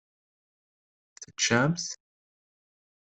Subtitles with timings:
[1.21, 1.85] Teččam-t?